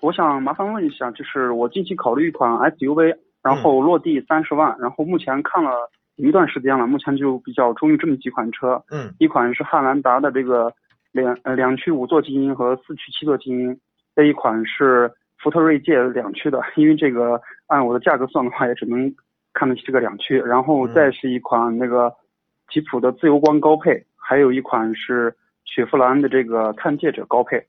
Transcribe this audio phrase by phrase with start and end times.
[0.00, 8.82] 我想麻烦问一下，就是我近期考虑一款 SUV，然后落地三十万，然后目前看了一段时间了，目前就比较中意这么几款车。
[8.90, 10.72] 嗯一款是汉兰达的这个
[11.12, 13.78] 两呃两驱五座精英和四驱七座精英，
[14.16, 19.14] 这一款是福特锐界两驱的，因为这个按我的价格算的话，也只能
[19.52, 20.38] 看得起这个两驱。
[20.38, 22.10] 然后再是一款那个
[22.70, 25.34] 吉普的自由光高配，还有一款是
[25.64, 27.66] 雪佛兰的这个探界者高配。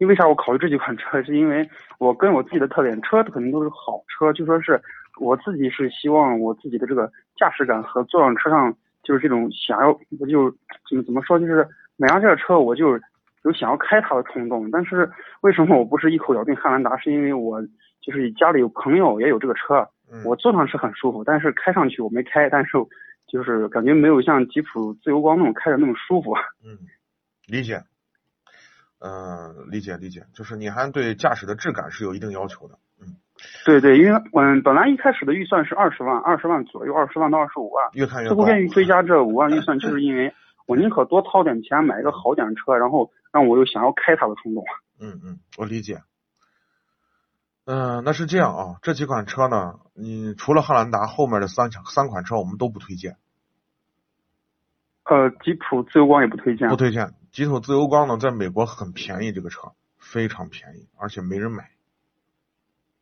[0.00, 4.80] 因为啥我考虑这几款车，是因为我跟我自己的特点，车肯定都是好车，就说是
[5.20, 10.50] 我自己是希望我自己的这个驾驶感和坐上车上就是这种想要，我就
[10.88, 12.98] 怎么怎么说，就是买上这个车我就
[13.42, 14.70] 有想要开它的冲动。
[14.70, 15.08] 但是
[15.42, 16.96] 为什么我不是一口咬定汉兰达？
[16.96, 17.60] 是因为我
[18.00, 22.72] 就是家里有朋友也有这个车，嗯，我坐上是很舒服，但是开上去我没开，但是
[23.28, 26.34] 就是感觉没有像吉普自由光那种开着那么舒服。
[26.64, 26.78] 嗯，
[27.46, 27.82] 理解。
[29.00, 32.78] 嗯、理解理解，就是你还对驾驶的质感是有一定要求的。
[33.00, 33.16] 嗯，
[33.64, 37.88] 对对，因为嗯，本来一开始的预算是二十万，二十万左右，二十万到二十五万。
[37.94, 38.34] 越看越高。
[38.34, 40.34] 最后愿意追加这五万预算，就是因为
[40.68, 44.62] 我宁可多掏点钱买一个好点的车，然后让我有想要开它的冲动。
[45.00, 46.02] 嗯嗯，我理解。
[47.64, 53.16] 嗯、那是这样啊，这几款车呢，你除了汉兰达，后面的三三款车我们都不推荐，
[55.04, 56.76] 呃，吉普自由光也不推荐不。
[56.76, 57.14] 推荐。
[57.32, 59.68] 吉普自由光呢，在美国很便宜，这个车
[59.98, 61.70] 非常便宜，而且没人买。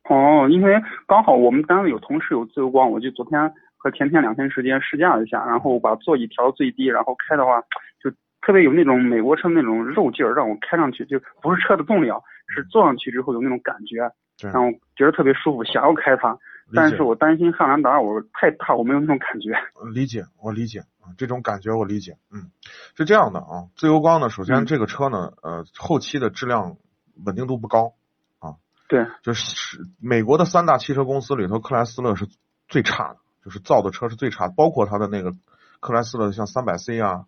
[0.03, 7.61] 哦，因为刚好我们单位有同事有自由光，我就昨天和前天两天时间试驾了一下，然后把座椅调到最低，然后开的话
[8.01, 14.11] 就特别有那种美国车那种肉劲儿，让我开上去就不是车的动力啊，是坐上去之后有那种感觉，
[14.47, 16.37] 让我觉得特别舒服，想要开它。
[16.71, 19.51] 但是我担心汉兰达我太大，我没有那种感觉。
[19.73, 22.19] 呃理解，我理解啊，这种感觉我理解。
[22.31, 22.51] 嗯，
[22.95, 26.77] 是这样的啊，自由光呢，首先嗯这个车呢，呃，后期的质量
[27.25, 27.95] 稳定度不高
[28.37, 32.27] 啊，对，就是美国的三大汽车公司里头，克莱斯勒是
[32.67, 35.33] 最差的，就是造的车是最差的，包括它的那个
[35.79, 37.25] 克莱斯勒像三百 C 啊，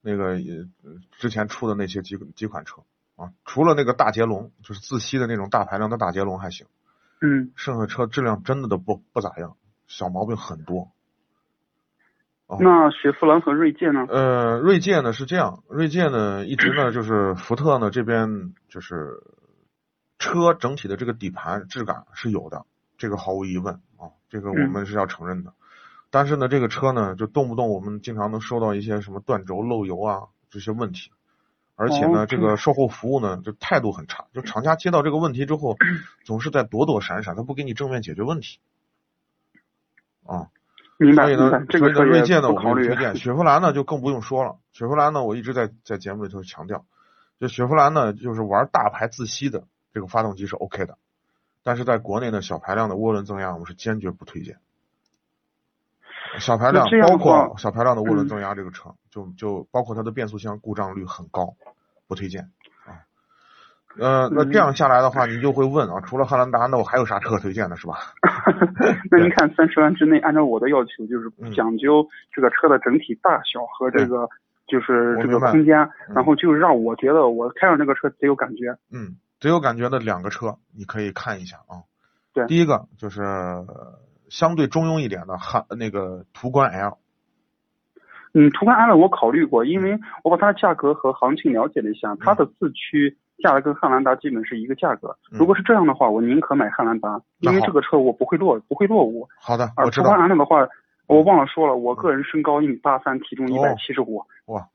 [0.00, 2.82] 那个也呃之前出的那些几几款车
[3.16, 6.66] 啊，除了那个大捷龙，就是自吸的那种大排量的大捷龙还行，
[7.20, 9.56] 嗯，剩下车质量真的都不不咋样，
[9.86, 10.92] 小毛病很多。
[12.46, 14.06] 哦那雪佛兰和锐界呢？
[14.08, 19.20] 呃，锐界呢是这样，锐界呢一直呢就是福特呢这边就是
[20.18, 22.64] 车整体的这个底盘质感是有的，
[22.98, 25.54] 这个毫无疑问啊，这个我们是要承认的。
[26.08, 31.10] 但是呢，这个车呢就动不动我们经常能收到一些什么断轴漏油啊这些问题，
[31.76, 35.76] 而且呢，哦这个售后服务呢就态度很差，就厂家接到这个问题之后，
[36.24, 38.58] 总是在躲躲闪闪，他不给你正面解决问题。
[40.24, 40.48] 啊，
[40.98, 42.96] 明白所以呢，，这个锐界呢，我们推。
[42.96, 44.56] 荐； 雪佛兰呢，就更不用说了。
[44.72, 46.86] 雪佛兰呢，我一直在在节目里头强调，
[47.38, 50.96] 就雪佛兰呢，就是玩大牌自吸的这个发动机是 OK 的，
[51.62, 54.56] 但是在国内呢，小排量的涡轮增压我们是坚决不推荐。
[56.38, 61.54] 小排量包括小排量的涡轮嗯增压这个车，就就包括它的变速箱故障率很高，
[62.08, 62.42] 不推荐
[62.84, 63.02] 啊。
[63.98, 67.96] 呃，那这样下来的话，你就会问啊，除了汉兰达，那我还有啥车推荐的是吧？
[69.10, 74.28] 那您看三十万之内，按照我的要求，就是嗯讲究这个车的整体大小和这个
[74.66, 75.78] 就是这个空间，
[76.08, 78.76] 嗯然后就让我觉得我开上这个车贼有感觉。
[78.92, 81.84] 嗯，最有感觉的两个车，你可以看一下啊。
[82.34, 86.98] 对第一个就是呃相对中庸一点的汉那个途观 L，
[88.32, 95.16] 嗯，途观 L 我考虑过，因为我把它的价格和行情了解了一下，它的四驱价格跟汉兰达基本是一个价格。
[95.32, 99.28] 嗯如果是这样的话，我宁可买汉兰达，因为这个车我不会落不会落伍。
[99.40, 100.34] 好的，而途观我知道。
[100.34, 100.68] L 的话，
[101.06, 104.24] 我忘了说了，我个人身高一米八三，体重一百哦七十五。
[104.46, 104.68] 哇，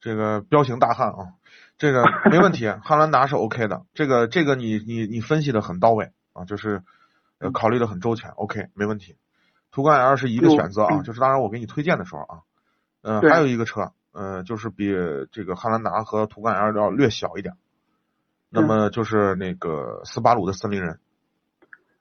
[0.00, 1.34] 这个彪形大汉啊，
[1.76, 6.82] 这个没问题， 汉兰达是 OK 的，这个这个你你你分析的很到位啊，就是
[7.40, 9.16] 呃考虑的很周全，OK，没问题。
[9.72, 12.38] 途观 L 是一个选择啊，就是当然我给你推荐的时候啊，
[13.02, 14.92] 呃，还有一个车，呃，就是比
[15.32, 17.54] 这个汉兰达和途观 L 要略小一点，
[18.50, 20.98] 那么就是那个斯巴鲁的森林人。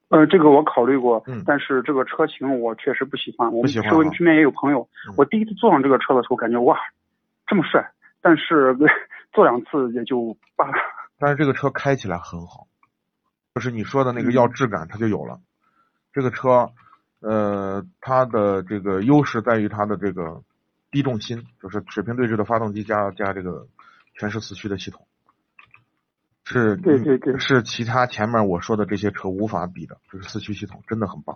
[0.09, 3.53] 呃，这个我考虑过，但是这个车型我确实不喜欢。
[3.53, 6.75] 我们周围身边也有朋友，我第一次坐上这个车的时候，感觉哇，
[7.45, 8.75] 这么帅，但是
[9.31, 10.73] 坐两次也就罢了。
[11.19, 12.65] 但是这个车开起来很好，
[13.59, 15.37] 就是你说的那个要质感，它就有了。
[16.13, 16.69] 这个车，
[17.19, 20.41] 呃，它的这个优势在于它的这个
[20.89, 23.67] 低重心，就是水平对置的发动机加加这个
[24.17, 25.05] 全时四驱的系统。
[26.45, 31.35] 是，对对对，是其他前面我说的这些车无法比的，就是四驱系统真的很棒。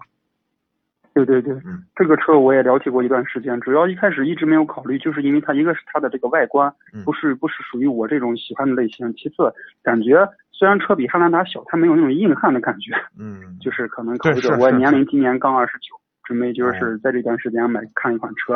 [1.14, 6.74] 对对对，嗯，这个车我也了解过一段时间，主要一开始一直没有考虑，就是因为它一个是它的这个外观，
[7.04, 9.54] 不是不是属于我这种喜欢的类型，其次
[9.84, 18.56] 感觉虽然车比汉兰达小，它没有那种硬汉的感觉，嗯，就是可能考虑我年龄今年刚二十九，准备就是在这段时间买看一款车。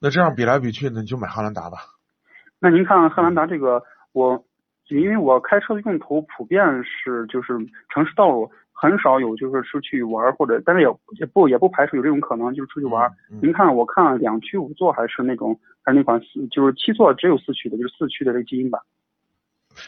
[0.00, 1.78] 那这样比来比去，那你就买汉兰达吧。
[2.58, 4.44] 那您看汉兰达这个我。
[4.88, 7.56] 因为我开车的用途普遍是就是
[7.88, 13.10] 城市道路，很少有就是出去玩或者，但是也也不也不排除有这种可能，就是出去玩。
[13.40, 18.82] 您看，我看两驱五座还是那种还是那款四就是七座只有四驱的，就是四驱的这个基因版。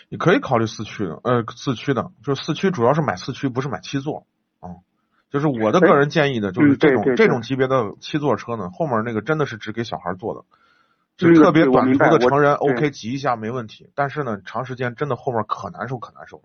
[0.08, 4.26] 你可以考虑四驱的，呃，四驱的，就是四驱主要是买四驱，不是买七座
[4.60, 4.82] 啊。
[5.30, 10.44] 就是我的个人建议呢，就是这种这种级别的七座车呢，后面那个真的是只给小孩坐的。
[11.16, 13.88] 就特别短途的成人，OK，挤一下没问题。
[13.94, 16.42] 但是呢，长时间真的后面可难受，可难受。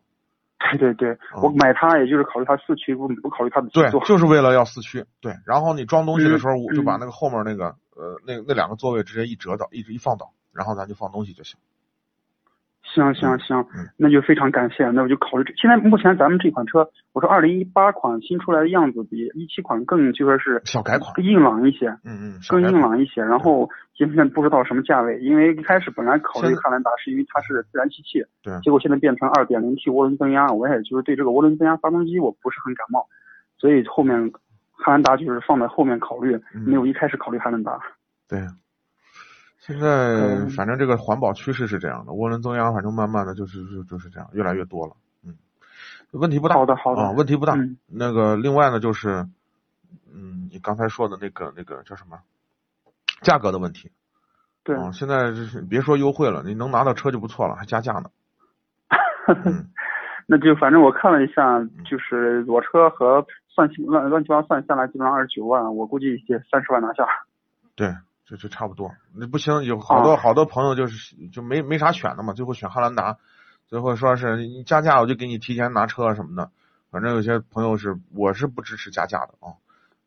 [0.78, 5.06] 对对对，我买它也就是考虑它四驱，不不考虑它的对，就是为了要四驱。
[5.22, 11.60] 对，然后你装东西的时候，我就把那个后面那个呃那那两个座位直接一折倒，一直一放倒，然后咱就放东西就行。
[12.94, 13.66] 行行行，
[13.98, 14.90] 那就非常感谢。
[14.92, 15.54] 那我就考虑这。
[15.56, 21.88] 现在目前咱们这款车，我说二零一八款新出来的样子比一七款更就说是小改款，硬朗一些。
[22.04, 23.22] 嗯嗯，更硬朗一些。
[23.24, 28.54] 然后现在不知道什么价位，因为一开始本来考虑汉兰达是因为它是自然吸气，对。
[28.62, 33.08] 结果现在变成二点零 T 涡轮增压，我也就是对这个涡轮增压发动机我不是很感冒，
[33.58, 34.32] 所以后面
[34.72, 37.80] 汉兰达就是放在后面考虑，没有一开始考虑汉兰达。
[38.28, 38.40] 对。
[39.60, 45.36] 现在反正这个环保趋势是这样的，涡轮增压反正慢慢的就是就就是这样，越来越多了，嗯，
[46.12, 47.02] 问题不大，好的好的。
[47.02, 47.56] 啊，问题不大。
[47.86, 49.28] 那个另外呢就是，
[50.12, 52.18] 嗯，你刚才说的那个那个叫什么，
[53.22, 53.92] 价格的问题，
[54.64, 58.10] 对，现在就是别说优惠了，你能拿到车就不错了，还加价呢。
[60.26, 67.06] 那就反正我看了一下，就是裸车和算乱乱七八糟算下来，基本上二十九万，我估计也三十万拿下。
[67.76, 67.94] 对。
[68.30, 73.18] 就就差不多，那不行，有好多好多朋友就是就没没啥选的嘛，最后选汉兰达，
[73.66, 76.52] 最后说是你加价我就给你提前拿车什么的，
[76.92, 79.58] 反正有些朋友是我是不支持加价的啊，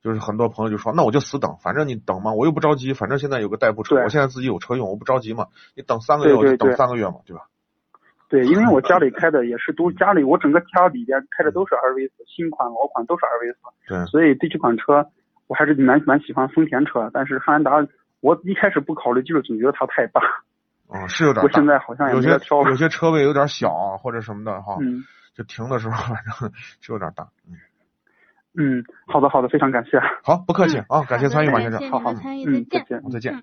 [0.04, 7.42] 就是很多朋友就说那我就死等，反正你等嘛，我又不着急，反正现在有个代步车，我现在自己有车用，我不着急嘛，你等三个月我就等三个月嘛，对吧？
[8.30, 13.58] 对，因为我家里 开的也是都家里我整个家里边开的都是 R V 四，新款老款都是 R V 四，
[13.88, 15.10] 对，所以对这款车
[15.48, 17.92] 我还是蛮蛮喜欢丰田车，但是汉兰达。
[18.22, 20.22] 我一开始不考虑，就是总觉得它太大。
[20.88, 21.42] 嗯，是有点大。
[21.42, 24.78] 我现在好像有些挑，有些车位有点小或者什么的哈，
[25.34, 27.28] 就停的时候反正是有点大。
[27.48, 27.56] 嗯，
[28.78, 29.98] 嗯，好的好的，非常感谢。
[30.22, 31.90] 好，不客气啊，感谢参与马先生。
[31.90, 33.42] 好好，嗯，再见，再见。